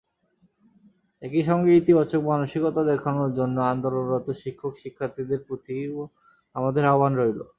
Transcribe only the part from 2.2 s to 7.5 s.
মানসিকতা দেখানোর জন্য আন্দোলনরত শিক্ষক–শিক্ষার্থীদের প্রতিও আমাদের আহ্বান রইল।